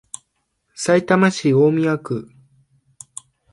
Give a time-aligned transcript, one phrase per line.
[0.73, 2.31] さいたま市大宮区